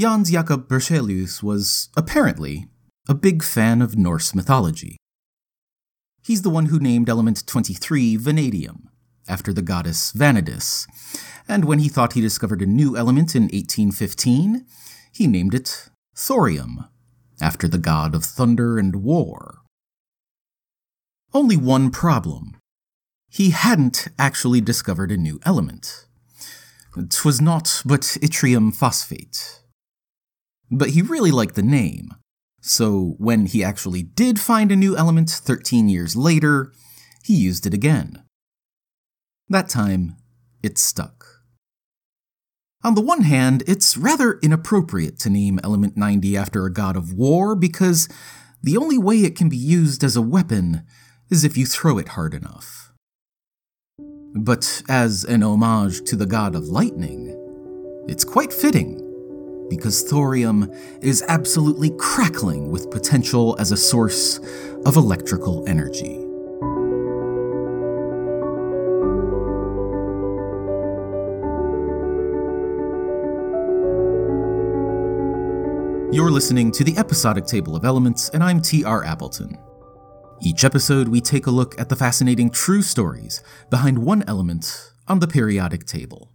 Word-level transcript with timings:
Jöns 0.00 0.30
Jakob 0.30 0.66
Berzelius 0.66 1.42
was, 1.42 1.90
apparently, 1.94 2.68
a 3.06 3.14
big 3.14 3.42
fan 3.42 3.82
of 3.82 3.98
Norse 3.98 4.34
mythology. 4.34 4.96
He's 6.22 6.40
the 6.40 6.48
one 6.48 6.66
who 6.66 6.78
named 6.78 7.10
element 7.10 7.46
23 7.46 8.16
vanadium, 8.16 8.88
after 9.28 9.52
the 9.52 9.60
goddess 9.60 10.12
Vanadis, 10.12 10.86
and 11.46 11.66
when 11.66 11.80
he 11.80 11.90
thought 11.90 12.14
he 12.14 12.22
discovered 12.22 12.62
a 12.62 12.66
new 12.66 12.96
element 12.96 13.36
in 13.36 13.42
1815, 13.42 14.64
he 15.12 15.26
named 15.26 15.52
it 15.52 15.90
thorium, 16.16 16.86
after 17.38 17.68
the 17.68 17.76
god 17.76 18.14
of 18.14 18.24
thunder 18.24 18.78
and 18.78 19.02
war. 19.02 19.58
Only 21.34 21.58
one 21.58 21.90
problem. 21.90 22.56
He 23.28 23.50
hadn't 23.50 24.08
actually 24.18 24.62
discovered 24.62 25.12
a 25.12 25.18
new 25.18 25.40
element. 25.42 26.06
'Twas 26.96 27.38
not 27.42 27.82
but 27.84 28.16
yttrium 28.22 28.74
phosphate. 28.74 29.59
But 30.70 30.90
he 30.90 31.02
really 31.02 31.30
liked 31.30 31.56
the 31.56 31.62
name, 31.62 32.14
so 32.60 33.14
when 33.18 33.46
he 33.46 33.64
actually 33.64 34.02
did 34.02 34.38
find 34.38 34.70
a 34.70 34.76
new 34.76 34.96
element 34.96 35.30
13 35.30 35.88
years 35.88 36.14
later, 36.14 36.72
he 37.24 37.34
used 37.34 37.66
it 37.66 37.74
again. 37.74 38.22
That 39.48 39.68
time, 39.68 40.16
it 40.62 40.78
stuck. 40.78 41.26
On 42.84 42.94
the 42.94 43.00
one 43.00 43.22
hand, 43.22 43.62
it's 43.66 43.96
rather 43.96 44.38
inappropriate 44.42 45.18
to 45.20 45.30
name 45.30 45.60
Element 45.62 45.96
90 45.96 46.36
after 46.36 46.64
a 46.64 46.72
god 46.72 46.96
of 46.96 47.12
war 47.12 47.54
because 47.54 48.08
the 48.62 48.76
only 48.76 48.96
way 48.96 49.16
it 49.18 49.36
can 49.36 49.48
be 49.48 49.56
used 49.56 50.02
as 50.02 50.16
a 50.16 50.22
weapon 50.22 50.86
is 51.30 51.44
if 51.44 51.58
you 51.58 51.66
throw 51.66 51.98
it 51.98 52.08
hard 52.08 52.32
enough. 52.32 52.92
But 54.34 54.82
as 54.88 55.24
an 55.24 55.42
homage 55.42 56.02
to 56.04 56.16
the 56.16 56.26
god 56.26 56.54
of 56.54 56.68
lightning, 56.68 57.36
it's 58.08 58.24
quite 58.24 58.52
fitting 58.52 59.09
because 59.70 60.02
thorium 60.02 60.70
is 61.00 61.24
absolutely 61.28 61.90
crackling 61.98 62.70
with 62.70 62.90
potential 62.90 63.56
as 63.58 63.72
a 63.72 63.76
source 63.76 64.38
of 64.84 64.96
electrical 64.96 65.66
energy. 65.66 66.26
You're 76.12 76.32
listening 76.32 76.72
to 76.72 76.82
the 76.82 76.98
episodic 76.98 77.46
table 77.46 77.76
of 77.76 77.84
elements, 77.84 78.30
and 78.30 78.42
I'm 78.42 78.60
T.R. 78.60 79.04
Appleton. 79.04 79.56
Each 80.42 80.64
episode, 80.64 81.06
we 81.06 81.20
take 81.20 81.46
a 81.46 81.50
look 81.50 81.80
at 81.80 81.88
the 81.88 81.94
fascinating 81.94 82.50
true 82.50 82.82
stories 82.82 83.44
behind 83.70 83.98
one 83.98 84.24
element 84.26 84.92
on 85.06 85.20
the 85.20 85.28
periodic 85.28 85.84
table. 85.84 86.32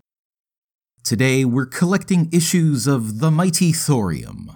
Today, 1.05 1.45
we're 1.45 1.67
collecting 1.67 2.29
issues 2.31 2.87
of 2.87 3.19
The 3.19 3.29
Mighty 3.29 3.71
Thorium. 3.71 4.49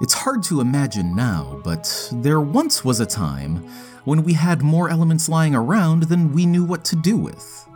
It's 0.00 0.12
hard 0.12 0.42
to 0.44 0.60
imagine 0.60 1.14
now, 1.14 1.60
but 1.62 2.10
there 2.14 2.40
once 2.40 2.84
was 2.84 2.98
a 2.98 3.06
time 3.06 3.58
when 4.04 4.24
we 4.24 4.32
had 4.32 4.62
more 4.62 4.90
elements 4.90 5.28
lying 5.28 5.54
around 5.54 6.04
than 6.04 6.32
we 6.32 6.46
knew 6.46 6.64
what 6.64 6.84
to 6.86 6.96
do 6.96 7.16
with 7.16 7.68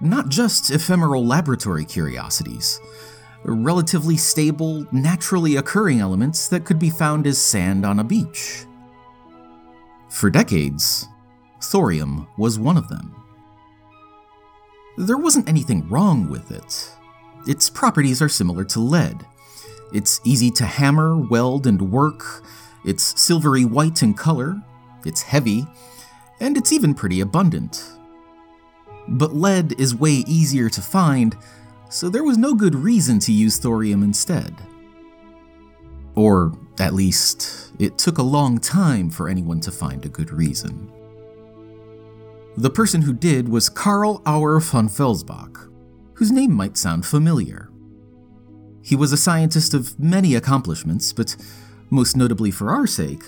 not 0.00 0.28
just 0.28 0.72
ephemeral 0.72 1.24
laboratory 1.24 1.84
curiosities, 1.84 2.80
relatively 3.44 4.16
stable, 4.16 4.84
naturally 4.90 5.54
occurring 5.54 6.00
elements 6.00 6.48
that 6.48 6.64
could 6.64 6.80
be 6.80 6.90
found 6.90 7.28
as 7.28 7.38
sand 7.38 7.86
on 7.86 8.00
a 8.00 8.04
beach. 8.04 8.64
For 10.08 10.30
decades, 10.30 11.06
thorium 11.62 12.26
was 12.36 12.58
one 12.58 12.76
of 12.76 12.88
them. 12.88 13.14
There 14.96 15.18
wasn't 15.18 15.48
anything 15.48 15.88
wrong 15.88 16.28
with 16.28 16.50
it. 16.50 16.90
Its 17.46 17.70
properties 17.70 18.20
are 18.20 18.28
similar 18.28 18.64
to 18.64 18.80
lead. 18.80 19.24
It's 19.92 20.20
easy 20.24 20.50
to 20.52 20.66
hammer, 20.66 21.16
weld, 21.16 21.66
and 21.66 21.90
work. 21.90 22.44
It's 22.84 23.20
silvery 23.20 23.64
white 23.64 24.02
in 24.02 24.14
color. 24.14 24.60
It's 25.04 25.22
heavy. 25.22 25.66
And 26.38 26.56
it's 26.56 26.72
even 26.72 26.94
pretty 26.94 27.20
abundant. 27.20 27.92
But 29.08 29.34
lead 29.34 29.78
is 29.80 29.94
way 29.94 30.22
easier 30.26 30.68
to 30.68 30.82
find, 30.82 31.36
so 31.88 32.08
there 32.08 32.24
was 32.24 32.38
no 32.38 32.54
good 32.54 32.74
reason 32.74 33.18
to 33.20 33.32
use 33.32 33.58
thorium 33.58 34.02
instead. 34.02 34.54
Or, 36.14 36.52
at 36.78 36.94
least, 36.94 37.72
it 37.78 37.98
took 37.98 38.18
a 38.18 38.22
long 38.22 38.58
time 38.58 39.10
for 39.10 39.28
anyone 39.28 39.60
to 39.60 39.70
find 39.70 40.04
a 40.04 40.08
good 40.08 40.30
reason. 40.30 40.92
The 42.60 42.70
person 42.70 43.02
who 43.02 43.12
did 43.12 43.48
was 43.48 43.68
Karl 43.68 44.22
Auer 44.26 44.60
von 44.60 44.88
Welsbach, 44.88 45.70
whose 46.14 46.30
name 46.30 46.52
might 46.52 46.76
sound 46.76 47.06
familiar. 47.06 47.70
He 48.82 48.96
was 48.96 49.12
a 49.12 49.16
scientist 49.16 49.74
of 49.74 49.98
many 49.98 50.34
accomplishments, 50.34 51.12
but 51.12 51.36
most 51.90 52.16
notably 52.16 52.50
for 52.50 52.70
our 52.70 52.86
sake, 52.86 53.22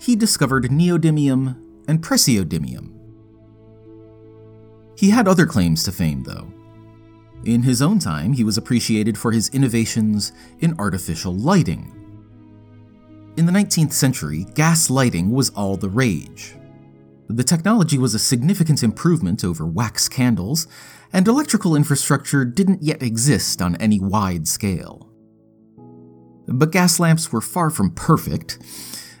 he 0.00 0.16
discovered 0.16 0.64
neodymium 0.64 1.56
and 1.86 2.02
praseodymium, 2.02 2.94
he 4.96 5.10
had 5.10 5.28
other 5.28 5.46
claims 5.46 5.82
to 5.84 5.92
fame, 5.92 6.22
though. 6.22 6.52
In 7.44 7.62
his 7.62 7.82
own 7.82 7.98
time, 7.98 8.32
he 8.32 8.44
was 8.44 8.56
appreciated 8.56 9.18
for 9.18 9.32
his 9.32 9.48
innovations 9.50 10.32
in 10.60 10.74
artificial 10.78 11.34
lighting. 11.34 11.90
In 13.36 13.46
the 13.46 13.52
19th 13.52 13.92
century, 13.92 14.46
gas 14.54 14.88
lighting 14.88 15.30
was 15.30 15.50
all 15.50 15.76
the 15.76 15.88
rage. 15.88 16.54
The 17.28 17.44
technology 17.44 17.96
was 17.96 18.14
a 18.14 18.18
significant 18.18 18.82
improvement 18.82 19.44
over 19.44 19.66
wax 19.66 20.08
candles, 20.08 20.66
and 21.12 21.26
electrical 21.26 21.74
infrastructure 21.74 22.44
didn't 22.44 22.82
yet 22.82 23.02
exist 23.02 23.62
on 23.62 23.76
any 23.76 23.98
wide 23.98 24.46
scale. 24.46 25.10
But 26.46 26.72
gas 26.72 27.00
lamps 27.00 27.32
were 27.32 27.40
far 27.40 27.70
from 27.70 27.94
perfect. 27.94 28.58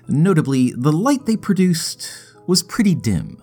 Notably, 0.06 0.72
the 0.76 0.92
light 0.92 1.24
they 1.24 1.36
produced 1.36 2.10
was 2.46 2.62
pretty 2.62 2.94
dim. 2.94 3.42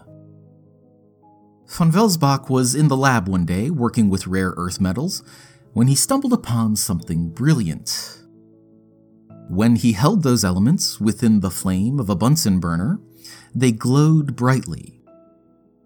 Von 1.67 1.91
Welsbach 1.91 2.49
was 2.49 2.75
in 2.75 2.89
the 2.89 2.97
lab 2.97 3.27
one 3.27 3.45
day 3.45 3.69
working 3.69 4.09
with 4.09 4.27
rare 4.27 4.53
earth 4.57 4.79
metals 4.79 5.23
when 5.73 5.87
he 5.87 5.95
stumbled 5.95 6.33
upon 6.33 6.75
something 6.75 7.29
brilliant. 7.29 8.19
When 9.49 9.75
he 9.75 9.93
held 9.93 10.23
those 10.23 10.43
elements 10.43 10.99
within 10.99 11.39
the 11.39 11.49
flame 11.49 11.99
of 11.99 12.09
a 12.09 12.15
Bunsen 12.15 12.59
burner, 12.59 12.99
they 13.53 13.71
glowed 13.71 14.35
brightly, 14.35 15.01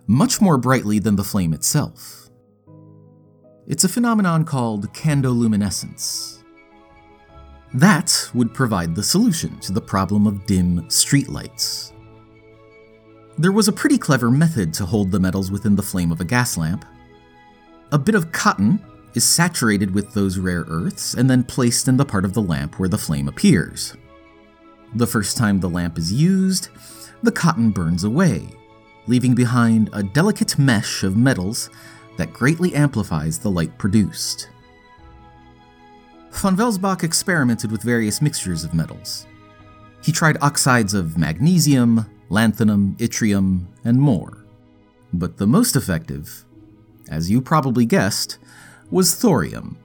much 0.07 0.41
more 0.41 0.57
brightly 0.57 0.99
than 0.99 1.15
the 1.15 1.23
flame 1.23 1.53
itself. 1.53 2.29
It's 3.67 3.83
a 3.83 3.89
phenomenon 3.89 4.45
called 4.45 4.93
candoluminescence. 4.93 6.43
That 7.73 8.29
would 8.33 8.53
provide 8.53 8.95
the 8.95 9.03
solution 9.03 9.59
to 9.59 9.73
the 9.73 9.81
problem 9.81 10.27
of 10.27 10.45
dim 10.45 10.81
streetlights. 10.83 11.91
There 13.37 13.51
was 13.51 13.67
a 13.67 13.73
pretty 13.73 13.97
clever 13.97 14.31
method 14.31 14.73
to 14.75 14.85
hold 14.85 15.11
the 15.11 15.19
metals 15.19 15.51
within 15.51 15.75
the 15.75 15.83
flame 15.83 16.11
of 16.11 16.21
a 16.21 16.25
gas 16.25 16.57
lamp. 16.57 16.85
A 17.91 17.97
bit 17.97 18.15
of 18.15 18.31
cotton 18.31 18.79
is 19.13 19.25
saturated 19.25 19.93
with 19.93 20.13
those 20.13 20.37
rare 20.37 20.63
earths 20.67 21.15
and 21.15 21.29
then 21.29 21.43
placed 21.43 21.87
in 21.87 21.97
the 21.97 22.05
part 22.05 22.23
of 22.23 22.33
the 22.33 22.41
lamp 22.41 22.79
where 22.79 22.89
the 22.89 22.97
flame 22.97 23.27
appears. 23.27 23.95
The 24.93 25.07
first 25.07 25.35
time 25.35 25.59
the 25.59 25.69
lamp 25.69 25.97
is 25.97 26.13
used, 26.13 26.69
the 27.25 27.31
cotton 27.31 27.71
burns 27.71 28.03
away, 28.03 28.47
leaving 29.07 29.35
behind 29.35 29.89
a 29.93 30.03
delicate 30.03 30.57
mesh 30.57 31.03
of 31.03 31.17
metals 31.17 31.69
that 32.17 32.33
greatly 32.33 32.73
amplifies 32.73 33.39
the 33.39 33.51
light 33.51 33.77
produced. 33.77 34.49
Von 36.31 36.55
Welsbach 36.57 37.03
experimented 37.03 37.71
with 37.71 37.81
various 37.81 38.21
mixtures 38.21 38.63
of 38.63 38.73
metals. 38.73 39.25
He 40.03 40.11
tried 40.11 40.37
oxides 40.41 40.93
of 40.93 41.17
magnesium, 41.17 42.05
lanthanum, 42.29 42.95
yttrium, 42.97 43.65
and 43.83 43.99
more. 43.99 44.45
But 45.13 45.37
the 45.37 45.47
most 45.47 45.75
effective, 45.75 46.45
as 47.09 47.31
you 47.31 47.41
probably 47.41 47.85
guessed, 47.85 48.37
was 48.91 49.15
thorium, 49.15 49.77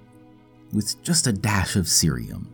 with 0.73 1.03
just 1.03 1.27
a 1.27 1.33
dash 1.33 1.77
of 1.77 1.87
cerium. 1.87 2.47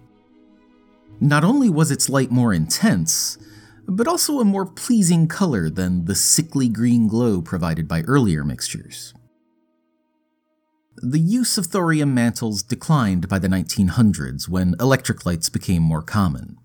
Not 1.21 1.45
only 1.45 1.71
was 1.71 1.91
its 1.91 2.09
light 2.09 2.31
more 2.31 2.53
intense, 2.53 3.39
but 3.87 4.09
also 4.09 4.41
a 4.41 4.45
more 4.45 4.67
pleasing 4.67 5.29
color 5.29 5.71
than 5.71 6.05
the 6.07 6.15
sickly 6.15 6.69
green 6.69 7.09
glow 7.09 7.41
provided 7.41 7.87
by 7.87 8.03
earlier 8.03 8.45
mixtures. 8.45 9.15
The 11.03 11.21
use 11.21 11.59
of 11.59 11.67
thorium 11.67 12.15
mantles 12.15 12.63
declined 12.63 13.29
by 13.29 13.39
the 13.39 13.49
1900s 13.49 14.49
when 14.49 14.75
electric 14.81 15.27
lights 15.27 15.49
became 15.49 15.83
more 15.83 16.03
common. 16.03 16.57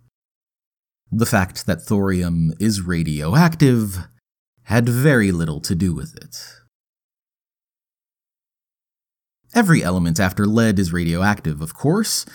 The 1.12 1.26
fact 1.26 1.66
that 1.66 1.82
thorium 1.82 2.54
is 2.60 2.82
radioactive 2.82 4.08
had 4.64 4.88
very 4.88 5.32
little 5.34 5.60
to 5.62 5.76
do 5.76 5.94
with 5.94 6.16
it. 6.16 6.38
Every 9.54 9.84
element 9.84 10.18
after 10.18 10.46
lead 10.46 10.80
is 10.80 10.94
radioactive, 10.94 11.62
of 11.62 11.74
course, 11.74 12.26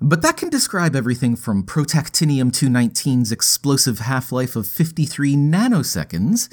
but 0.00 0.22
that 0.22 0.36
can 0.36 0.48
describe 0.48 0.96
everything 0.96 1.36
from 1.36 1.64
protactinium 1.64 2.50
219's 2.50 3.30
explosive 3.30 4.00
half 4.00 4.32
life 4.32 4.56
of 4.56 4.66
53 4.66 5.34
nanoseconds 5.36 6.52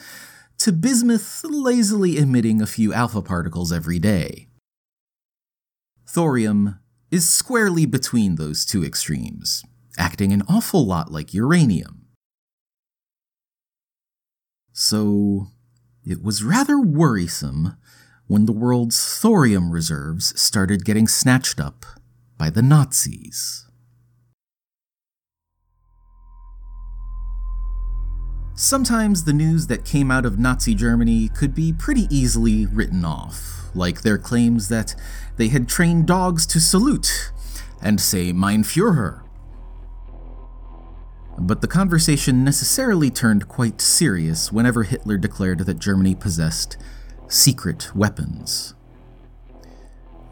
to 0.57 0.71
bismuth 0.71 1.43
lazily 1.43 2.17
emitting 2.17 2.61
a 2.61 2.67
few 2.67 2.93
alpha 2.93 3.21
particles 3.21 3.71
every 3.71 3.99
day. 3.99 4.47
Thorium 6.07 6.79
is 7.09 7.27
squarely 7.27 7.85
between 7.85 8.35
those 8.35 8.65
two 8.65 8.83
extremes, 8.83 9.65
acting 9.97 10.31
an 10.31 10.43
awful 10.47 10.85
lot 10.85 11.11
like 11.11 11.33
uranium. 11.33 12.05
So, 14.71 15.47
it 16.05 16.23
was 16.23 16.43
rather 16.43 16.79
worrisome 16.79 17.77
when 18.27 18.45
the 18.45 18.53
world's 18.53 19.17
thorium 19.19 19.71
reserves 19.71 20.39
started 20.39 20.85
getting 20.85 21.07
snatched 21.07 21.59
up 21.59 21.85
by 22.41 22.49
the 22.49 22.63
Nazis. 22.63 23.67
Sometimes 28.55 29.25
the 29.25 29.31
news 29.31 29.67
that 29.67 29.85
came 29.85 30.09
out 30.09 30.25
of 30.25 30.39
Nazi 30.39 30.73
Germany 30.73 31.29
could 31.29 31.53
be 31.53 31.71
pretty 31.71 32.07
easily 32.09 32.65
written 32.65 33.05
off, 33.05 33.69
like 33.75 34.01
their 34.01 34.17
claims 34.17 34.69
that 34.69 34.95
they 35.37 35.49
had 35.49 35.69
trained 35.69 36.07
dogs 36.07 36.47
to 36.47 36.59
salute 36.59 37.31
and 37.79 38.01
say 38.01 38.33
Mein 38.33 38.63
Führer. 38.63 39.21
But 41.37 41.61
the 41.61 41.67
conversation 41.67 42.43
necessarily 42.43 43.11
turned 43.11 43.47
quite 43.47 43.79
serious 43.79 44.51
whenever 44.51 44.81
Hitler 44.81 45.19
declared 45.19 45.59
that 45.59 45.77
Germany 45.77 46.15
possessed 46.15 46.75
secret 47.27 47.95
weapons. 47.95 48.73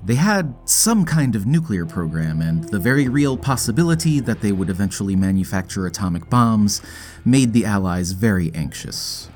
They 0.05 0.15
had 0.15 0.55
some 0.65 1.03
kind 1.03 1.35
of 1.35 1.45
nuclear 1.45 1.85
program, 1.85 2.41
and 2.41 2.63
the 2.63 2.79
very 2.79 3.09
real 3.09 3.37
possibility 3.37 4.19
that 4.21 4.41
they 4.41 4.51
would 4.51 4.69
eventually 4.69 5.15
manufacture 5.15 5.85
atomic 5.85 6.29
bombs 6.29 6.81
made 7.25 7.51
the 7.51 7.65
Allies 7.65 8.13
very 8.13 8.51
anxious. 8.53 9.29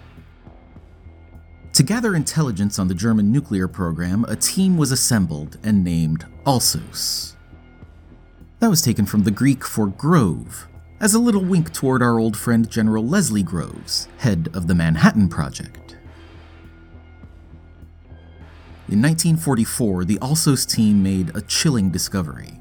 To 1.74 1.84
gather 1.84 2.16
intelligence 2.16 2.80
on 2.80 2.88
the 2.88 2.94
German 2.96 3.32
nuclear 3.32 3.68
program, 3.68 4.26
a 4.26 4.36
team 4.36 4.78
was 4.78 4.92
assembled 4.92 5.58
and 5.64 5.84
named 5.84 6.26
Alsos. 6.46 7.34
That 8.60 8.70
was 8.70 8.82
taken 8.82 9.06
from 9.06 9.24
the 9.24 9.32
Greek 9.32 9.66
for 9.66 9.88
grove, 9.88 10.68
as 11.02 11.14
a 11.14 11.20
little 11.20 11.44
wink 11.44 11.74
toward 11.74 12.02
our 12.02 12.20
old 12.20 12.38
friend 12.38 12.70
General 12.70 13.06
Leslie 13.06 13.44
Groves, 13.44 14.08
head 14.20 14.50
of 14.54 14.68
the 14.68 14.76
Manhattan 14.76 15.28
Project. 15.28 15.83
In 18.90 19.02
1944, 19.02 20.04
the 20.04 20.18
Alsos 20.18 20.70
team 20.70 21.02
made 21.02 21.34
a 21.34 21.42
chilling 21.42 21.90
discovery. 21.90 22.60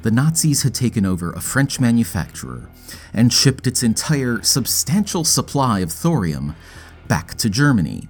The 0.00 0.10
Nazis 0.10 0.62
had 0.62 0.74
taken 0.74 1.04
over 1.04 1.32
a 1.32 1.40
French 1.40 1.78
manufacturer 1.78 2.70
and 3.12 3.30
shipped 3.30 3.66
its 3.66 3.82
entire 3.82 4.42
substantial 4.42 5.22
supply 5.22 5.80
of 5.80 5.92
thorium 5.92 6.56
back 7.08 7.34
to 7.36 7.50
Germany. 7.50 8.08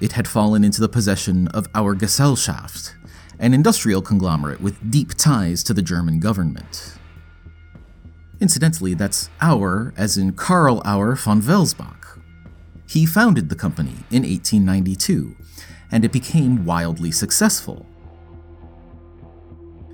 It 0.00 0.12
had 0.12 0.28
fallen 0.28 0.62
into 0.62 0.80
the 0.80 0.88
possession 0.88 1.48
of 1.48 1.66
Auer 1.74 1.96
Gesellschaft, 1.96 2.94
an 3.40 3.52
industrial 3.52 4.02
conglomerate 4.02 4.60
with 4.60 4.88
deep 4.88 5.14
ties 5.14 5.64
to 5.64 5.74
the 5.74 5.82
German 5.82 6.20
government. 6.20 6.94
Incidentally, 8.40 8.94
that's 8.94 9.30
Auer 9.42 9.92
as 9.96 10.16
in 10.16 10.32
Karl 10.32 10.80
Auer 10.86 11.16
von 11.16 11.42
Welsbach. 11.42 12.20
He 12.88 13.04
founded 13.04 13.48
the 13.48 13.56
company 13.56 14.04
in 14.10 14.22
1892 14.22 15.36
and 15.92 16.04
it 16.04 16.10
became 16.10 16.64
wildly 16.64 17.12
successful. 17.12 17.86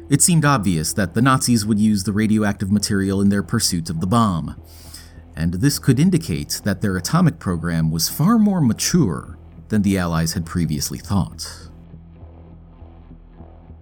It 0.09 0.23
seemed 0.23 0.47
obvious 0.47 0.95
that 0.95 1.13
the 1.13 1.21
Nazis 1.21 1.67
would 1.67 1.79
use 1.79 2.05
the 2.05 2.13
radioactive 2.13 2.73
material 2.73 3.21
in 3.21 3.29
their 3.29 3.43
pursuit 3.43 3.91
of 3.91 4.01
the 4.01 4.07
bomb, 4.07 4.57
and 5.37 5.55
this 5.55 5.79
could 5.79 6.01
indicate 6.01 6.63
that 6.65 6.81
their 6.81 6.97
atomic 6.97 7.39
program 7.39 7.91
was 7.91 8.09
far 8.09 8.39
more 8.39 8.63
mature 8.63 9.37
than 9.69 9.83
the 9.83 9.99
Allies 9.99 10.33
had 10.33 10.47
previously 10.47 10.99
thought. 10.99 11.69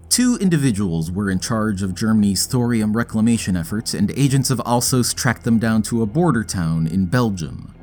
Two 0.09 0.37
individuals 0.41 1.11
were 1.11 1.31
in 1.31 1.39
charge 1.39 1.83
of 1.83 1.95
Germany's 1.95 2.47
thorium 2.47 2.97
reclamation 2.97 3.55
efforts, 3.55 3.93
and 3.93 4.11
agents 4.17 4.51
of 4.51 4.59
Alsos 4.61 5.15
tracked 5.15 5.45
them 5.45 5.59
down 5.59 5.83
to 5.83 6.03
a 6.03 6.07
border 6.07 6.43
town 6.43 6.87
in 6.87 7.07
Belgium. 7.07 7.76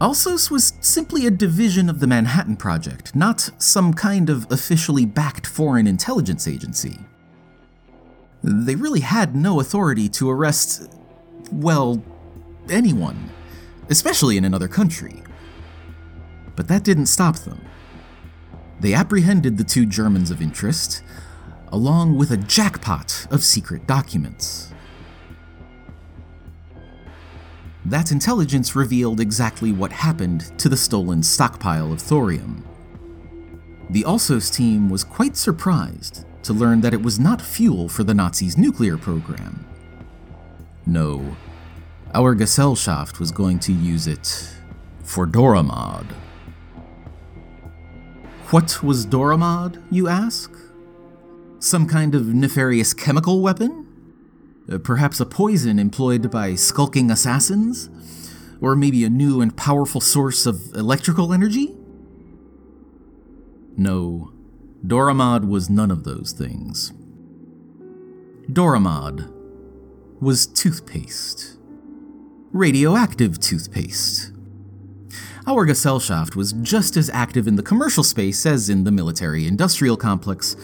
Alsos 0.00 0.48
was 0.48 0.74
simply 0.80 1.26
a 1.26 1.30
division 1.30 1.90
of 1.90 1.98
the 1.98 2.06
Manhattan 2.06 2.54
Project, 2.54 3.16
not 3.16 3.50
some 3.58 3.92
kind 3.92 4.30
of 4.30 4.46
officially 4.48 5.04
backed 5.04 5.44
foreign 5.44 5.88
intelligence 5.88 6.46
agency. 6.46 7.00
They 8.44 8.76
really 8.76 9.00
had 9.00 9.34
no 9.34 9.58
authority 9.58 10.08
to 10.10 10.30
arrest, 10.30 10.88
well, 11.50 12.00
anyone, 12.70 13.30
especially 13.90 14.36
in 14.36 14.44
another 14.44 14.68
country. 14.68 15.24
But 16.54 16.68
that 16.68 16.84
didn't 16.84 17.06
stop 17.06 17.34
them. 17.38 17.60
They 18.78 18.94
apprehended 18.94 19.58
the 19.58 19.64
two 19.64 19.84
Germans 19.84 20.30
of 20.30 20.40
interest, 20.40 21.02
along 21.72 22.16
with 22.16 22.30
a 22.30 22.36
jackpot 22.36 23.26
of 23.32 23.42
secret 23.42 23.88
documents. 23.88 24.72
That 27.88 28.12
intelligence 28.12 28.76
revealed 28.76 29.18
exactly 29.18 29.72
what 29.72 29.90
happened 29.90 30.52
to 30.58 30.68
the 30.68 30.76
stolen 30.76 31.22
stockpile 31.22 31.90
of 31.90 32.02
thorium. 32.02 32.62
The 33.88 34.02
Alsos 34.02 34.54
team 34.54 34.90
was 34.90 35.04
quite 35.04 35.38
surprised 35.38 36.26
to 36.42 36.52
learn 36.52 36.82
that 36.82 36.92
it 36.92 37.00
was 37.00 37.18
not 37.18 37.40
fuel 37.40 37.88
for 37.88 38.04
the 38.04 38.12
Nazis' 38.12 38.58
nuclear 38.58 38.98
program. 38.98 39.64
No, 40.84 41.34
Auer 42.14 42.34
Gesellschaft 42.34 43.18
was 43.18 43.30
going 43.30 43.58
to 43.60 43.72
use 43.72 44.06
it 44.06 44.52
for 45.02 45.26
Doramad. 45.26 46.04
What 48.50 48.82
was 48.82 49.06
Doramad, 49.06 49.82
you 49.90 50.08
ask? 50.08 50.54
Some 51.58 51.86
kind 51.86 52.14
of 52.14 52.34
nefarious 52.34 52.92
chemical 52.92 53.40
weapon? 53.40 53.87
Uh, 54.70 54.78
perhaps 54.78 55.20
a 55.20 55.26
poison 55.26 55.78
employed 55.78 56.30
by 56.30 56.54
skulking 56.54 57.10
assassins? 57.10 57.88
Or 58.60 58.74
maybe 58.74 59.04
a 59.04 59.10
new 59.10 59.40
and 59.40 59.56
powerful 59.56 60.00
source 60.00 60.44
of 60.44 60.74
electrical 60.74 61.32
energy? 61.32 61.76
No, 63.76 64.32
Doramad 64.84 65.48
was 65.48 65.70
none 65.70 65.90
of 65.90 66.04
those 66.04 66.32
things. 66.32 66.92
Doramad 68.50 69.32
was 70.20 70.46
toothpaste. 70.46 71.56
Radioactive 72.52 73.38
toothpaste. 73.38 74.32
Auer 75.46 75.66
Gesellschaft 75.66 76.34
was 76.34 76.52
just 76.52 76.96
as 76.96 77.08
active 77.10 77.46
in 77.46 77.56
the 77.56 77.62
commercial 77.62 78.02
space 78.02 78.44
as 78.44 78.68
in 78.68 78.84
the 78.84 78.90
military 78.90 79.46
industrial 79.46 79.96
complex, 79.96 80.56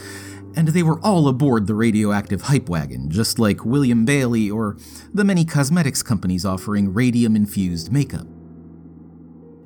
and 0.56 0.68
they 0.68 0.82
were 0.82 1.00
all 1.00 1.28
aboard 1.28 1.66
the 1.66 1.74
radioactive 1.74 2.42
hype 2.42 2.68
wagon, 2.68 3.10
just 3.10 3.38
like 3.38 3.64
William 3.64 4.04
Bailey 4.04 4.50
or 4.50 4.76
the 5.12 5.24
many 5.24 5.44
cosmetics 5.44 6.02
companies 6.02 6.44
offering 6.44 6.92
radium 6.92 7.36
infused 7.36 7.92
makeup. 7.92 8.26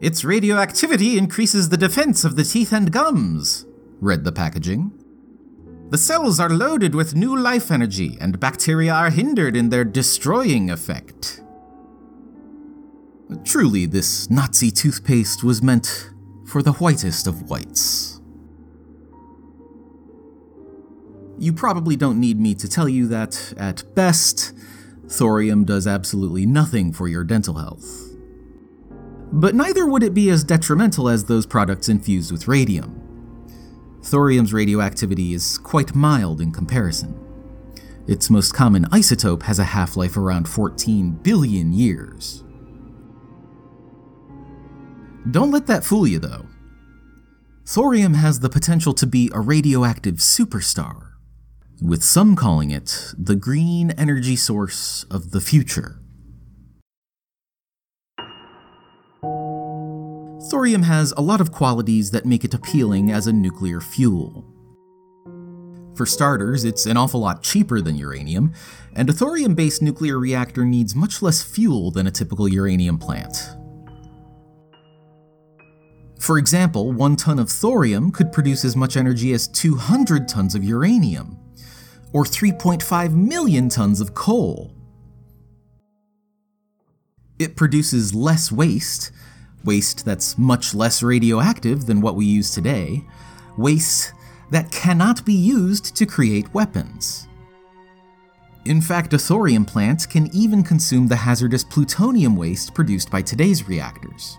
Its 0.00 0.24
radioactivity 0.24 1.18
increases 1.18 1.68
the 1.68 1.76
defense 1.76 2.24
of 2.24 2.36
the 2.36 2.44
teeth 2.44 2.72
and 2.72 2.92
gums, 2.92 3.66
read 4.00 4.24
the 4.24 4.32
packaging. 4.32 4.92
The 5.90 5.98
cells 5.98 6.38
are 6.38 6.50
loaded 6.50 6.94
with 6.94 7.16
new 7.16 7.36
life 7.36 7.70
energy, 7.70 8.16
and 8.20 8.38
bacteria 8.38 8.92
are 8.92 9.10
hindered 9.10 9.56
in 9.56 9.70
their 9.70 9.84
destroying 9.84 10.70
effect. 10.70 11.42
Truly, 13.44 13.86
this 13.86 14.30
Nazi 14.30 14.70
toothpaste 14.70 15.42
was 15.42 15.62
meant 15.62 16.10
for 16.46 16.62
the 16.62 16.72
whitest 16.72 17.26
of 17.26 17.50
whites. 17.50 18.17
You 21.38 21.52
probably 21.52 21.94
don't 21.94 22.18
need 22.18 22.40
me 22.40 22.54
to 22.56 22.68
tell 22.68 22.88
you 22.88 23.06
that, 23.08 23.54
at 23.56 23.84
best, 23.94 24.52
thorium 25.06 25.64
does 25.64 25.86
absolutely 25.86 26.46
nothing 26.46 26.92
for 26.92 27.06
your 27.06 27.22
dental 27.22 27.54
health. 27.54 28.08
But 29.30 29.54
neither 29.54 29.86
would 29.86 30.02
it 30.02 30.14
be 30.14 30.30
as 30.30 30.42
detrimental 30.42 31.08
as 31.08 31.24
those 31.24 31.46
products 31.46 31.88
infused 31.88 32.32
with 32.32 32.48
radium. 32.48 33.04
Thorium's 34.02 34.52
radioactivity 34.52 35.32
is 35.32 35.58
quite 35.58 35.94
mild 35.94 36.40
in 36.40 36.50
comparison. 36.50 37.16
Its 38.08 38.30
most 38.30 38.52
common 38.52 38.86
isotope 38.86 39.42
has 39.42 39.60
a 39.60 39.64
half 39.64 39.96
life 39.96 40.16
around 40.16 40.48
14 40.48 41.12
billion 41.22 41.72
years. 41.72 42.42
Don't 45.30 45.52
let 45.52 45.66
that 45.66 45.84
fool 45.84 46.06
you, 46.06 46.18
though. 46.18 46.46
Thorium 47.66 48.14
has 48.14 48.40
the 48.40 48.48
potential 48.48 48.94
to 48.94 49.06
be 49.06 49.30
a 49.32 49.40
radioactive 49.40 50.16
superstar 50.16 51.07
with 51.80 52.02
some 52.02 52.34
calling 52.34 52.70
it 52.70 53.14
the 53.16 53.36
green 53.36 53.92
energy 53.92 54.36
source 54.36 55.04
of 55.10 55.30
the 55.30 55.40
future. 55.40 56.00
Thorium 60.50 60.84
has 60.84 61.12
a 61.16 61.20
lot 61.20 61.40
of 61.40 61.52
qualities 61.52 62.10
that 62.10 62.24
make 62.24 62.44
it 62.44 62.54
appealing 62.54 63.10
as 63.10 63.26
a 63.26 63.32
nuclear 63.32 63.80
fuel. 63.80 64.44
For 65.94 66.06
starters, 66.06 66.64
it's 66.64 66.86
an 66.86 66.96
awful 66.96 67.20
lot 67.20 67.42
cheaper 67.42 67.80
than 67.80 67.96
uranium, 67.96 68.54
and 68.94 69.10
a 69.10 69.12
thorium 69.12 69.54
based 69.54 69.82
nuclear 69.82 70.18
reactor 70.18 70.64
needs 70.64 70.94
much 70.94 71.22
less 71.22 71.42
fuel 71.42 71.90
than 71.90 72.06
a 72.06 72.10
typical 72.10 72.48
uranium 72.48 72.98
plant. 72.98 73.36
For 76.20 76.38
example, 76.38 76.92
one 76.92 77.16
ton 77.16 77.38
of 77.38 77.50
thorium 77.50 78.10
could 78.10 78.32
produce 78.32 78.64
as 78.64 78.76
much 78.76 78.96
energy 78.96 79.32
as 79.32 79.48
200 79.48 80.28
tons 80.28 80.54
of 80.54 80.64
uranium, 80.64 81.38
or 82.12 82.24
3.5 82.24 83.14
million 83.14 83.68
tons 83.68 84.00
of 84.00 84.14
coal. 84.14 84.72
It 87.38 87.56
produces 87.56 88.14
less 88.14 88.50
waste, 88.50 89.12
waste 89.64 90.04
that's 90.04 90.36
much 90.38 90.74
less 90.74 91.02
radioactive 91.02 91.86
than 91.86 92.00
what 92.00 92.16
we 92.16 92.26
use 92.26 92.50
today, 92.50 93.04
waste 93.56 94.12
that 94.50 94.72
cannot 94.72 95.24
be 95.24 95.34
used 95.34 95.94
to 95.96 96.06
create 96.06 96.52
weapons. 96.54 97.28
In 98.64 98.80
fact, 98.80 99.14
a 99.14 99.18
thorium 99.18 99.64
plant 99.64 100.08
can 100.08 100.28
even 100.34 100.62
consume 100.62 101.06
the 101.06 101.16
hazardous 101.16 101.64
plutonium 101.64 102.36
waste 102.36 102.74
produced 102.74 103.10
by 103.10 103.22
today's 103.22 103.68
reactors. 103.68 104.36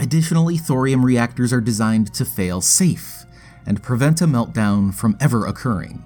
Additionally, 0.00 0.58
thorium 0.58 1.04
reactors 1.04 1.52
are 1.52 1.60
designed 1.60 2.12
to 2.14 2.24
fail 2.24 2.60
safe 2.60 3.21
and 3.66 3.82
prevent 3.82 4.20
a 4.20 4.26
meltdown 4.26 4.94
from 4.94 5.16
ever 5.20 5.46
occurring. 5.46 6.04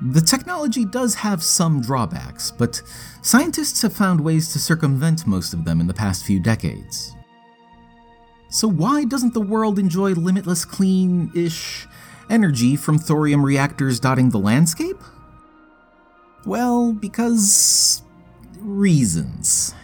The 0.00 0.20
technology 0.20 0.84
does 0.84 1.14
have 1.14 1.42
some 1.42 1.80
drawbacks, 1.80 2.50
but 2.50 2.82
scientists 3.22 3.80
have 3.82 3.92
found 3.92 4.20
ways 4.20 4.52
to 4.52 4.58
circumvent 4.58 5.26
most 5.26 5.54
of 5.54 5.64
them 5.64 5.80
in 5.80 5.86
the 5.86 5.94
past 5.94 6.24
few 6.24 6.40
decades. 6.40 7.14
So, 8.50 8.68
why 8.68 9.04
doesn't 9.04 9.34
the 9.34 9.40
world 9.40 9.78
enjoy 9.78 10.12
limitless 10.12 10.64
clean 10.64 11.30
ish 11.34 11.86
energy 12.28 12.76
from 12.76 12.98
thorium 12.98 13.44
reactors 13.44 13.98
dotting 13.98 14.30
the 14.30 14.38
landscape? 14.38 15.00
Well, 16.44 16.92
because. 16.92 18.02
reasons. 18.58 19.74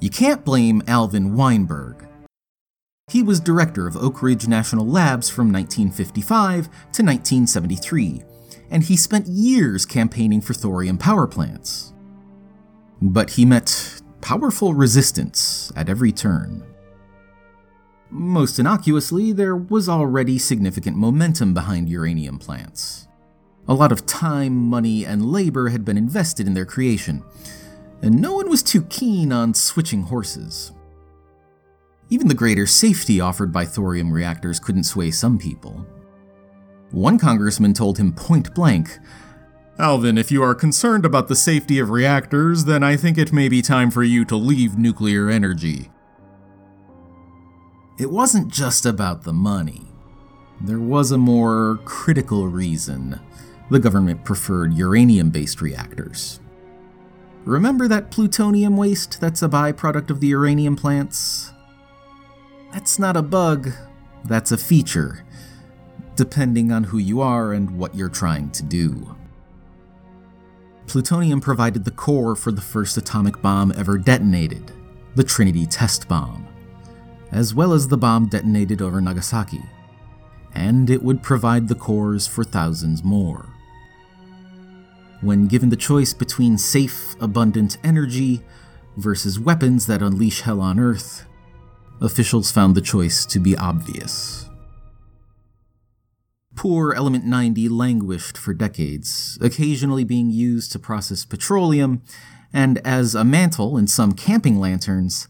You 0.00 0.10
can't 0.10 0.44
blame 0.44 0.82
Alvin 0.86 1.34
Weinberg. 1.34 2.06
He 3.10 3.24
was 3.24 3.40
director 3.40 3.88
of 3.88 3.96
Oak 3.96 4.22
Ridge 4.22 4.46
National 4.46 4.86
Labs 4.86 5.28
from 5.28 5.52
1955 5.52 6.66
to 6.66 7.02
1973, 7.02 8.22
and 8.70 8.84
he 8.84 8.96
spent 8.96 9.26
years 9.26 9.84
campaigning 9.84 10.40
for 10.40 10.54
thorium 10.54 10.96
power 10.96 11.26
plants. 11.26 11.92
But 13.02 13.30
he 13.30 13.44
met 13.44 14.00
powerful 14.20 14.74
resistance 14.74 15.72
at 15.74 15.88
every 15.88 16.12
turn. 16.12 16.62
Most 18.10 18.60
innocuously, 18.60 19.32
there 19.32 19.56
was 19.56 19.88
already 19.88 20.38
significant 20.38 20.96
momentum 20.96 21.52
behind 21.52 21.88
uranium 21.88 22.38
plants. 22.38 23.08
A 23.66 23.74
lot 23.74 23.90
of 23.90 24.06
time, 24.06 24.56
money, 24.56 25.04
and 25.04 25.32
labor 25.32 25.70
had 25.70 25.84
been 25.84 25.96
invested 25.96 26.46
in 26.46 26.54
their 26.54 26.64
creation, 26.64 27.24
and 28.02 28.20
no 28.20 28.34
one 28.34 28.48
was 28.48 28.62
too 28.62 28.82
keen 28.82 29.32
on 29.32 29.52
switching 29.52 30.04
horses. 30.04 30.70
Even 32.10 32.28
the 32.28 32.34
greater 32.34 32.66
safety 32.66 33.20
offered 33.20 33.52
by 33.52 33.64
thorium 33.64 34.12
reactors 34.12 34.60
couldn't 34.60 34.84
sway 34.84 35.10
some 35.10 35.38
people. 35.38 35.86
One 36.90 37.18
congressman 37.18 37.72
told 37.72 37.98
him 37.98 38.12
point 38.12 38.52
blank 38.54 38.98
Alvin, 39.80 40.18
if 40.18 40.30
you 40.30 40.42
are 40.42 40.54
concerned 40.54 41.06
about 41.06 41.28
the 41.28 41.34
safety 41.34 41.78
of 41.78 41.88
reactors, 41.88 42.66
then 42.66 42.82
I 42.82 42.96
think 42.96 43.16
it 43.16 43.32
may 43.32 43.48
be 43.48 43.62
time 43.62 43.90
for 43.90 44.02
you 44.02 44.26
to 44.26 44.36
leave 44.36 44.76
nuclear 44.76 45.30
energy. 45.30 45.90
It 47.98 48.10
wasn't 48.10 48.52
just 48.52 48.84
about 48.84 49.22
the 49.22 49.32
money. 49.32 49.86
There 50.60 50.80
was 50.80 51.12
a 51.12 51.18
more 51.18 51.80
critical 51.86 52.46
reason 52.46 53.20
the 53.70 53.78
government 53.78 54.24
preferred 54.24 54.74
uranium 54.74 55.30
based 55.30 55.62
reactors. 55.62 56.40
Remember 57.44 57.88
that 57.88 58.10
plutonium 58.10 58.76
waste 58.76 59.18
that's 59.18 59.42
a 59.42 59.48
byproduct 59.48 60.10
of 60.10 60.20
the 60.20 60.26
uranium 60.26 60.76
plants? 60.76 61.49
That's 62.72 62.98
not 62.98 63.16
a 63.16 63.22
bug, 63.22 63.70
that's 64.24 64.52
a 64.52 64.58
feature, 64.58 65.24
depending 66.16 66.70
on 66.70 66.84
who 66.84 66.98
you 66.98 67.20
are 67.20 67.52
and 67.52 67.78
what 67.78 67.94
you're 67.94 68.08
trying 68.08 68.50
to 68.52 68.62
do. 68.62 69.16
Plutonium 70.86 71.40
provided 71.40 71.84
the 71.84 71.90
core 71.90 72.34
for 72.34 72.52
the 72.52 72.60
first 72.60 72.96
atomic 72.96 73.40
bomb 73.42 73.72
ever 73.76 73.98
detonated, 73.98 74.72
the 75.14 75.24
Trinity 75.24 75.66
test 75.66 76.08
bomb, 76.08 76.46
as 77.32 77.54
well 77.54 77.72
as 77.72 77.88
the 77.88 77.96
bomb 77.96 78.26
detonated 78.26 78.80
over 78.82 79.00
Nagasaki, 79.00 79.62
and 80.54 80.90
it 80.90 81.02
would 81.02 81.22
provide 81.22 81.68
the 81.68 81.74
cores 81.74 82.26
for 82.26 82.44
thousands 82.44 83.04
more. 83.04 83.48
When 85.20 85.46
given 85.46 85.68
the 85.68 85.76
choice 85.76 86.14
between 86.14 86.56
safe, 86.56 87.14
abundant 87.20 87.78
energy 87.84 88.42
versus 88.96 89.38
weapons 89.38 89.86
that 89.86 90.02
unleash 90.02 90.40
hell 90.40 90.60
on 90.60 90.80
Earth, 90.80 91.26
officials 92.00 92.50
found 92.50 92.74
the 92.74 92.80
choice 92.80 93.26
to 93.26 93.38
be 93.38 93.56
obvious. 93.56 94.48
Poor 96.56 96.92
Element 96.92 97.24
90 97.24 97.68
languished 97.68 98.36
for 98.36 98.52
decades, 98.52 99.38
occasionally 99.40 100.04
being 100.04 100.30
used 100.30 100.72
to 100.72 100.78
process 100.78 101.24
petroleum 101.24 102.02
and 102.52 102.78
as 102.84 103.14
a 103.14 103.24
mantle 103.24 103.78
in 103.78 103.86
some 103.86 104.12
camping 104.12 104.58
lanterns, 104.58 105.28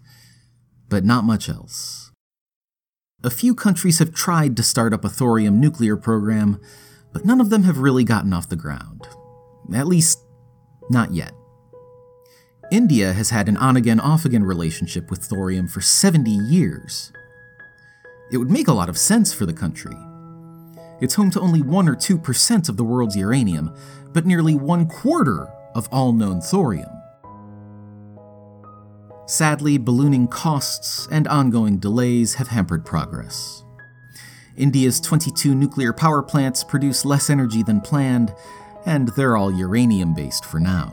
but 0.89 1.05
not 1.05 1.25
much 1.25 1.49
else. 1.49 2.11
A 3.23 3.31
few 3.31 3.55
countries 3.55 3.99
have 3.99 4.15
tried 4.15 4.57
to 4.57 4.62
start 4.62 4.95
up 4.95 5.05
a 5.05 5.11
thorium 5.11 5.61
nuclear 5.61 5.97
program, 5.97 6.59
but 7.12 7.25
none 7.25 7.41
of 7.41 7.50
them 7.50 7.65
have 7.65 7.79
really 7.79 8.05
gotten 8.05 8.33
off 8.33 8.49
the 8.49 8.57
ground. 8.57 9.07
At 9.75 9.87
least, 9.87 10.19
not 10.89 11.12
yet. 11.12 11.33
India 12.71 13.12
has 13.12 13.31
had 13.31 13.49
an 13.49 13.57
on 13.57 13.77
again, 13.77 13.99
off 13.99 14.25
again 14.25 14.45
relationship 14.45 15.11
with 15.11 15.25
thorium 15.25 15.67
for 15.67 15.81
70 15.81 16.31
years. 16.31 17.12
It 18.31 18.39
would 18.39 18.50
make 18.50 18.69
a 18.69 18.73
lot 18.73 18.89
of 18.89 18.97
sense 18.97 19.33
for 19.33 19.45
the 19.45 19.53
country. 19.53 19.97
It's 21.00 21.15
home 21.15 21.33
to 21.33 21.41
only 21.41 21.62
1 21.62 21.89
or 21.89 21.97
2% 21.97 22.69
of 22.69 22.77
the 22.77 22.85
world's 22.85 23.17
uranium, 23.17 23.75
but 24.12 24.25
nearly 24.25 24.55
one 24.55 24.87
quarter 24.87 25.49
of 25.75 25.89
all 25.91 26.12
known 26.12 26.41
thorium. 26.41 26.91
Sadly, 29.27 29.77
ballooning 29.77 30.29
costs 30.29 31.09
and 31.11 31.27
ongoing 31.27 31.79
delays 31.79 32.35
have 32.35 32.49
hampered 32.49 32.85
progress. 32.85 33.65
India's 34.57 35.00
22 35.00 35.55
nuclear 35.57 35.93
power 35.93 36.23
plants 36.23 36.62
produce 36.62 37.05
less 37.05 37.31
energy 37.31 37.65
than 37.65 37.81
planned, 37.81 38.33
and 38.87 39.09
they're 39.17 39.37
all 39.37 39.53
uranium 39.53 40.15
based 40.15 40.45
for 40.45 40.61
now. 40.61 40.91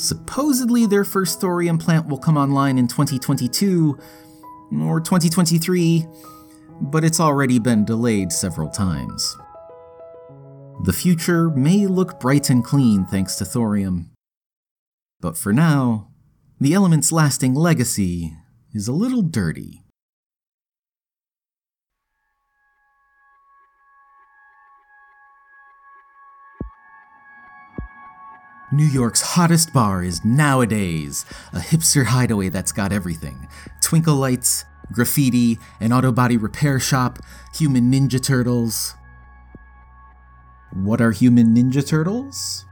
Supposedly, 0.00 0.86
their 0.86 1.04
first 1.04 1.42
thorium 1.42 1.76
plant 1.76 2.08
will 2.08 2.16
come 2.16 2.38
online 2.38 2.78
in 2.78 2.88
2022 2.88 3.98
or 4.80 4.98
2023, 4.98 6.06
but 6.80 7.04
it's 7.04 7.20
already 7.20 7.58
been 7.58 7.84
delayed 7.84 8.32
several 8.32 8.70
times. 8.70 9.36
The 10.84 10.94
future 10.94 11.50
may 11.50 11.86
look 11.86 12.18
bright 12.18 12.48
and 12.48 12.64
clean 12.64 13.04
thanks 13.04 13.36
to 13.36 13.44
thorium, 13.44 14.10
but 15.20 15.36
for 15.36 15.52
now, 15.52 16.08
the 16.58 16.72
element's 16.72 17.12
lasting 17.12 17.54
legacy 17.54 18.32
is 18.72 18.88
a 18.88 18.92
little 18.92 19.20
dirty. 19.20 19.84
New 28.72 28.86
York's 28.86 29.20
hottest 29.20 29.72
bar 29.72 30.04
is 30.04 30.24
nowadays 30.24 31.26
a 31.52 31.58
hipster 31.58 32.04
hideaway 32.06 32.48
that's 32.48 32.70
got 32.70 32.92
everything 32.92 33.48
twinkle 33.80 34.14
lights, 34.14 34.64
graffiti, 34.92 35.58
an 35.80 35.92
auto 35.92 36.12
body 36.12 36.36
repair 36.36 36.78
shop, 36.78 37.18
human 37.52 37.90
ninja 37.90 38.22
turtles. 38.22 38.94
What 40.72 41.00
are 41.00 41.10
human 41.10 41.52
ninja 41.52 41.84
turtles? 41.84 42.64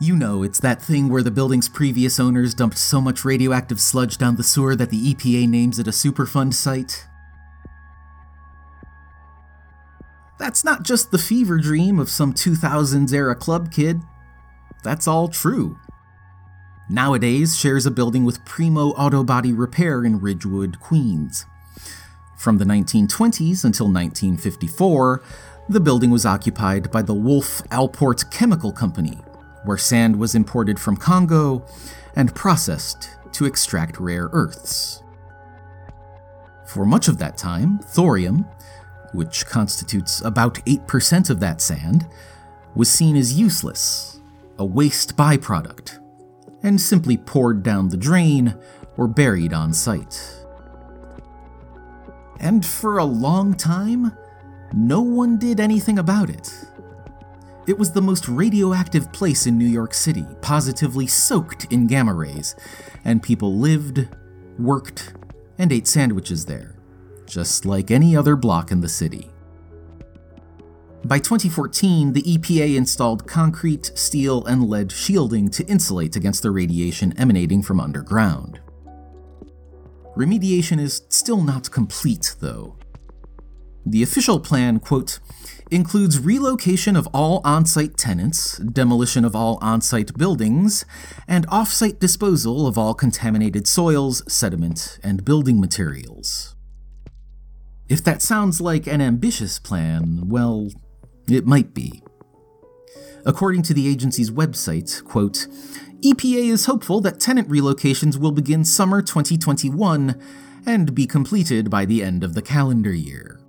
You 0.00 0.16
know, 0.16 0.42
it's 0.42 0.60
that 0.60 0.80
thing 0.80 1.10
where 1.10 1.22
the 1.22 1.30
building's 1.30 1.68
previous 1.68 2.18
owners 2.18 2.54
dumped 2.54 2.78
so 2.78 2.98
much 2.98 3.26
radioactive 3.26 3.80
sludge 3.80 4.16
down 4.16 4.36
the 4.36 4.42
sewer 4.42 4.74
that 4.74 4.88
the 4.88 5.14
EPA 5.14 5.46
names 5.46 5.78
it 5.78 5.86
a 5.86 5.90
Superfund 5.90 6.54
site. 6.54 7.06
That's 10.38 10.64
not 10.64 10.82
just 10.82 11.10
the 11.10 11.18
fever 11.18 11.58
dream 11.58 11.98
of 11.98 12.08
some 12.08 12.32
2000s 12.32 13.12
era 13.12 13.34
club 13.34 13.70
kid 13.70 14.00
that's 14.84 15.08
all 15.08 15.26
true. 15.28 15.78
Nowadays 16.88 17.56
shares 17.56 17.86
a 17.86 17.90
building 17.90 18.24
with 18.24 18.44
Primo 18.44 18.90
Auto 18.90 19.24
Body 19.24 19.52
Repair 19.52 20.04
in 20.04 20.20
Ridgewood, 20.20 20.78
Queens. 20.78 21.46
From 22.36 22.58
the 22.58 22.66
1920s 22.66 23.64
until 23.64 23.86
1954, 23.86 25.22
the 25.70 25.80
building 25.80 26.10
was 26.10 26.26
occupied 26.26 26.90
by 26.90 27.00
the 27.00 27.14
Wolff-Alport 27.14 28.30
Chemical 28.30 28.70
Company, 28.70 29.18
where 29.64 29.78
sand 29.78 30.14
was 30.14 30.34
imported 30.34 30.78
from 30.78 30.98
Congo 30.98 31.64
and 32.14 32.34
processed 32.34 33.08
to 33.32 33.46
extract 33.46 33.98
rare 33.98 34.28
earths. 34.32 35.02
For 36.66 36.84
much 36.84 37.08
of 37.08 37.16
that 37.18 37.38
time, 37.38 37.78
thorium, 37.78 38.44
which 39.14 39.46
constitutes 39.46 40.20
about 40.20 40.56
8% 40.66 41.30
of 41.30 41.40
that 41.40 41.62
sand, 41.62 42.06
was 42.74 42.90
seen 42.90 43.16
as 43.16 43.38
useless 43.38 44.13
a 44.58 44.64
waste 44.64 45.16
byproduct, 45.16 45.98
and 46.62 46.80
simply 46.80 47.16
poured 47.16 47.62
down 47.62 47.88
the 47.88 47.96
drain 47.96 48.54
or 48.96 49.08
buried 49.08 49.52
on 49.52 49.72
site. 49.72 50.20
And 52.40 52.64
for 52.64 52.98
a 52.98 53.04
long 53.04 53.54
time, 53.54 54.12
no 54.72 55.00
one 55.00 55.38
did 55.38 55.60
anything 55.60 55.98
about 55.98 56.30
it. 56.30 56.52
It 57.66 57.78
was 57.78 57.92
the 57.92 58.02
most 58.02 58.28
radioactive 58.28 59.12
place 59.12 59.46
in 59.46 59.56
New 59.56 59.66
York 59.66 59.94
City, 59.94 60.26
positively 60.42 61.06
soaked 61.06 61.66
in 61.72 61.86
gamma 61.86 62.12
rays, 62.12 62.54
and 63.04 63.22
people 63.22 63.56
lived, 63.56 64.08
worked, 64.58 65.14
and 65.56 65.72
ate 65.72 65.86
sandwiches 65.86 66.44
there, 66.44 66.76
just 67.26 67.64
like 67.64 67.90
any 67.90 68.16
other 68.16 68.36
block 68.36 68.70
in 68.70 68.80
the 68.80 68.88
city. 68.88 69.30
By 71.06 71.18
2014, 71.18 72.14
the 72.14 72.22
EPA 72.22 72.76
installed 72.76 73.26
concrete, 73.26 73.92
steel, 73.94 74.42
and 74.46 74.70
lead 74.70 74.90
shielding 74.90 75.50
to 75.50 75.64
insulate 75.66 76.16
against 76.16 76.42
the 76.42 76.50
radiation 76.50 77.12
emanating 77.18 77.62
from 77.62 77.78
underground. 77.78 78.60
Remediation 80.16 80.80
is 80.80 81.02
still 81.10 81.42
not 81.42 81.70
complete, 81.70 82.36
though. 82.40 82.76
The 83.84 84.02
official 84.02 84.40
plan, 84.40 84.80
quote, 84.80 85.18
includes 85.70 86.18
relocation 86.18 86.96
of 86.96 87.06
all 87.12 87.42
on 87.44 87.66
site 87.66 87.98
tenants, 87.98 88.56
demolition 88.56 89.26
of 89.26 89.36
all 89.36 89.58
on 89.60 89.82
site 89.82 90.16
buildings, 90.16 90.86
and 91.28 91.44
off 91.50 91.68
site 91.68 92.00
disposal 92.00 92.66
of 92.66 92.78
all 92.78 92.94
contaminated 92.94 93.66
soils, 93.66 94.22
sediment, 94.32 94.98
and 95.02 95.22
building 95.22 95.60
materials. 95.60 96.56
If 97.90 98.02
that 98.04 98.22
sounds 98.22 98.62
like 98.62 98.86
an 98.86 99.02
ambitious 99.02 99.58
plan, 99.58 100.22
well, 100.30 100.70
it 101.28 101.46
might 101.46 101.74
be. 101.74 102.02
According 103.26 103.62
to 103.62 103.74
the 103.74 103.88
agency's 103.88 104.30
website, 104.30 105.02
quote, 105.04 105.46
EPA 106.04 106.50
is 106.50 106.66
hopeful 106.66 107.00
that 107.00 107.18
tenant 107.18 107.48
relocations 107.48 108.18
will 108.18 108.32
begin 108.32 108.64
summer 108.64 109.00
2021 109.00 110.20
and 110.66 110.94
be 110.94 111.06
completed 111.06 111.70
by 111.70 111.86
the 111.86 112.02
end 112.02 112.22
of 112.22 112.34
the 112.34 112.42
calendar 112.42 112.92
year. 112.92 113.40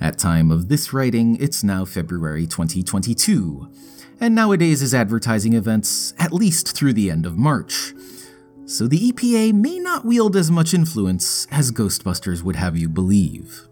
At 0.00 0.18
time 0.18 0.50
of 0.50 0.68
this 0.68 0.92
writing, 0.92 1.36
it's 1.40 1.62
now 1.62 1.84
February 1.84 2.46
2022, 2.46 3.70
and 4.20 4.34
nowadays 4.34 4.82
is 4.82 4.94
advertising 4.94 5.52
events 5.52 6.14
at 6.18 6.32
least 6.32 6.74
through 6.74 6.94
the 6.94 7.10
end 7.10 7.26
of 7.26 7.36
March. 7.36 7.92
So 8.66 8.88
the 8.88 9.12
EPA 9.12 9.52
may 9.52 9.78
not 9.78 10.06
wield 10.06 10.36
as 10.36 10.50
much 10.50 10.72
influence 10.72 11.46
as 11.50 11.70
Ghostbusters 11.70 12.42
would 12.42 12.56
have 12.56 12.78
you 12.78 12.88
believe. 12.88 13.68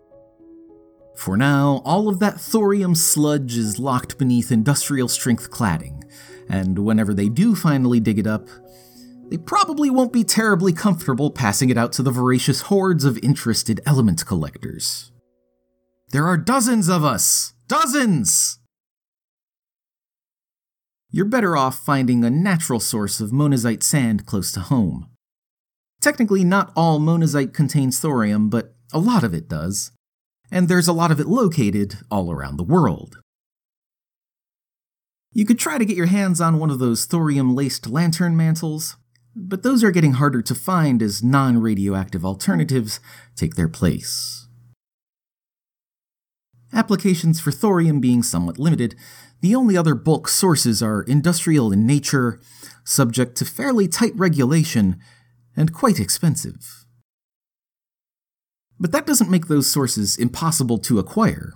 For 1.23 1.37
now, 1.37 1.83
all 1.85 2.09
of 2.09 2.19
that 2.19 2.41
thorium 2.41 2.97
sludge 2.97 3.57
is 3.57 3.79
locked 3.79 4.19
beneath 4.19 4.51
industrial 4.51 5.07
strength 5.07 5.53
cladding, 5.53 6.03
and 6.49 6.81
whenever 6.81 7.15
they 7.15 7.29
do 7.29 7.55
finally 7.55 8.01
dig 8.01 8.19
it 8.19 8.27
up, 8.27 8.49
they 9.29 9.37
probably 9.37 9.89
won't 9.89 10.13
be 10.13 10.25
terribly 10.25 10.73
comfortable 10.73 11.31
passing 11.31 11.71
it 11.71 11.79
out 11.79 11.93
to 11.93 12.03
the 12.03 12.11
voracious 12.11 12.63
hordes 12.63 13.05
of 13.05 13.21
interested 13.23 13.81
element 13.87 14.27
collectors. 14.27 15.13
There 16.11 16.27
are 16.27 16.37
dozens 16.37 16.89
of 16.89 17.05
us! 17.05 17.55
Dozens! 17.69 18.59
You're 21.09 21.25
better 21.25 21.57
off 21.57 21.79
finding 21.79 22.25
a 22.25 22.31
natural 22.31 22.81
source 22.81 23.21
of 23.21 23.31
monazite 23.31 23.85
sand 23.85 24.27
close 24.27 24.51
to 24.55 24.61
home. 24.61 25.09
Technically, 26.01 26.43
not 26.43 26.73
all 26.75 26.99
monazite 26.99 27.55
contains 27.55 28.01
thorium, 28.01 28.51
but 28.51 28.75
a 28.93 28.99
lot 28.99 29.23
of 29.23 29.33
it 29.33 29.49
does 29.49 29.93
and 30.53 30.69
there's 30.69 30.87
a 30.87 30.93
lot 30.93 31.11
of 31.11 31.19
it 31.19 31.27
located 31.27 31.97
all 32.11 32.31
around 32.31 32.59
the 32.59 32.63
world. 32.63 33.17
You 35.33 35.47
could 35.47 35.59
try 35.59 35.79
to 35.79 35.85
get 35.87 35.97
your 35.97 36.07
hands 36.07 36.43
on 36.43 36.59
one 36.59 36.71
of 36.71 36.79
those 36.79 37.07
thorium 37.07 37.57
laced 37.57 37.89
lantern 37.89 38.37
mantles, 38.37 38.97
but 39.35 39.63
those 39.63 39.83
are 39.83 39.91
getting 39.91 40.13
harder 40.13 40.43
to 40.43 40.55
find 40.55 41.03
as 41.03 41.23
non 41.23 41.57
radioactive 41.59 42.23
alternatives 42.23 43.01
take 43.35 43.55
their 43.55 43.69
place. 43.69 44.47
Applications 46.75 47.41
for 47.41 47.51
thorium 47.51 47.99
being 47.99 48.23
somewhat 48.23 48.59
limited, 48.59 48.95
the 49.41 49.55
only 49.55 49.75
other 49.75 49.95
bulk 49.95 50.29
sources 50.29 50.83
are 50.83 51.03
industrial 51.03 51.73
in 51.73 51.87
nature, 51.87 52.41
subject 52.85 53.37
to 53.39 53.47
fairly 53.47 53.89
tight 53.89 54.13
regulation, 54.15 55.01
and 55.57 55.73
quite 55.73 55.99
expensive. 55.99 56.82
But 58.83 58.91
that 58.91 59.07
doesn't 59.07 59.31
make 59.31 59.47
those 59.47 59.71
sources 59.71 60.19
impossible 60.19 60.77
to 60.79 60.99
acquire. 60.99 61.53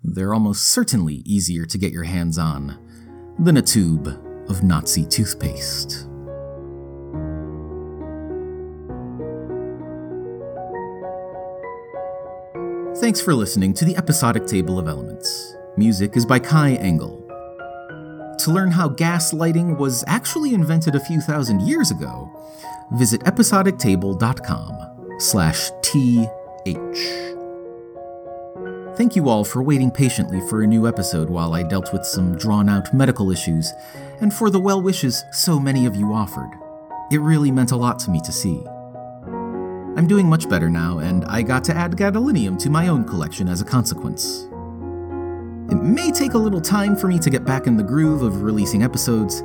They're 0.00 0.32
almost 0.32 0.70
certainly 0.70 1.16
easier 1.26 1.66
to 1.66 1.76
get 1.76 1.92
your 1.92 2.04
hands 2.04 2.38
on 2.38 2.78
than 3.36 3.56
a 3.56 3.62
tube 3.62 4.06
of 4.48 4.62
Nazi 4.62 5.04
toothpaste. 5.04 6.06
Thanks 13.00 13.20
for 13.20 13.34
listening 13.34 13.74
to 13.74 13.84
the 13.84 13.96
episodic 13.96 14.46
table 14.46 14.78
of 14.78 14.86
elements. 14.86 15.56
Music 15.76 16.16
is 16.16 16.24
by 16.24 16.38
Kai 16.38 16.74
Engel. 16.74 17.24
To 18.38 18.52
learn 18.52 18.70
how 18.70 18.88
gas 18.88 19.32
lighting 19.32 19.76
was 19.76 20.04
actually 20.06 20.54
invented 20.54 20.94
a 20.94 21.00
few 21.00 21.20
thousand 21.20 21.62
years 21.62 21.90
ago, 21.90 22.30
visit 22.92 23.20
episodictable.com 23.22 24.88
slash 25.18 25.70
TH. 25.88 26.28
Thank 28.98 29.16
you 29.16 29.30
all 29.30 29.42
for 29.42 29.62
waiting 29.62 29.90
patiently 29.90 30.38
for 30.50 30.60
a 30.60 30.66
new 30.66 30.86
episode 30.86 31.30
while 31.30 31.54
I 31.54 31.62
dealt 31.62 31.94
with 31.94 32.04
some 32.04 32.36
drawn 32.36 32.68
out 32.68 32.92
medical 32.92 33.30
issues, 33.30 33.72
and 34.20 34.34
for 34.34 34.50
the 34.50 34.60
well 34.60 34.82
wishes 34.82 35.24
so 35.32 35.58
many 35.58 35.86
of 35.86 35.96
you 35.96 36.12
offered. 36.12 36.50
It 37.10 37.22
really 37.22 37.50
meant 37.50 37.72
a 37.72 37.76
lot 37.76 37.98
to 38.00 38.10
me 38.10 38.20
to 38.20 38.30
see. 38.30 38.62
I'm 39.96 40.06
doing 40.06 40.28
much 40.28 40.46
better 40.46 40.68
now, 40.68 40.98
and 40.98 41.24
I 41.24 41.40
got 41.40 41.64
to 41.64 41.74
add 41.74 41.92
gadolinium 41.92 42.58
to 42.58 42.68
my 42.68 42.88
own 42.88 43.04
collection 43.04 43.48
as 43.48 43.62
a 43.62 43.64
consequence. 43.64 44.46
It 45.72 45.82
may 45.82 46.10
take 46.10 46.34
a 46.34 46.38
little 46.38 46.60
time 46.60 46.96
for 46.96 47.08
me 47.08 47.18
to 47.18 47.30
get 47.30 47.46
back 47.46 47.66
in 47.66 47.78
the 47.78 47.82
groove 47.82 48.20
of 48.20 48.42
releasing 48.42 48.82
episodes, 48.82 49.42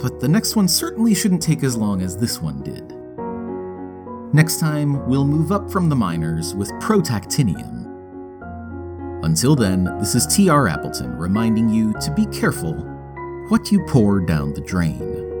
but 0.00 0.20
the 0.20 0.28
next 0.28 0.54
one 0.54 0.68
certainly 0.68 1.14
shouldn't 1.14 1.42
take 1.42 1.64
as 1.64 1.76
long 1.76 2.00
as 2.00 2.16
this 2.16 2.40
one 2.40 2.62
did. 2.62 2.93
Next 4.34 4.58
time, 4.58 5.06
we'll 5.06 5.24
move 5.24 5.52
up 5.52 5.70
from 5.70 5.88
the 5.88 5.94
minors 5.94 6.56
with 6.56 6.68
protactinium. 6.82 7.84
Until 9.24 9.54
then, 9.54 9.84
this 10.00 10.16
is 10.16 10.26
T.R. 10.26 10.66
Appleton 10.66 11.16
reminding 11.16 11.68
you 11.68 11.92
to 12.00 12.10
be 12.10 12.26
careful 12.26 12.72
what 13.46 13.70
you 13.70 13.84
pour 13.86 14.18
down 14.18 14.52
the 14.52 14.60
drain. 14.60 15.33